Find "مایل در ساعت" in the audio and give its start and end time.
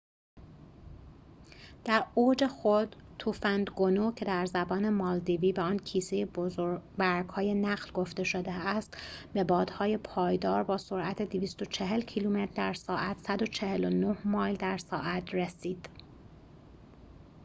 14.27-15.33